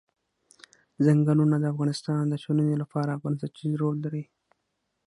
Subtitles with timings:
[1.05, 4.23] ځنګلونه د افغانستان د ټولنې لپاره بنسټيز رول لري.